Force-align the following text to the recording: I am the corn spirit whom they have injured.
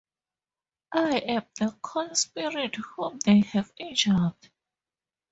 I 0.95 1.17
am 1.17 1.43
the 1.59 1.69
corn 1.79 2.15
spirit 2.15 2.73
whom 2.75 3.19
they 3.23 3.41
have 3.41 3.71
injured. 3.77 4.33